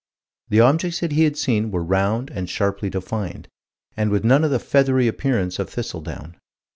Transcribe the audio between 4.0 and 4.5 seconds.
with none of